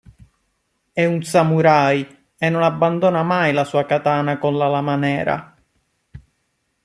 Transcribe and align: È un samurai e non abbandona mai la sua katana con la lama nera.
È 0.93 1.05
un 1.05 1.21
samurai 1.21 2.23
e 2.35 2.49
non 2.49 2.63
abbandona 2.63 3.21
mai 3.21 3.53
la 3.53 3.63
sua 3.63 3.85
katana 3.85 4.39
con 4.39 4.57
la 4.57 4.67
lama 4.67 4.95
nera. 4.95 5.55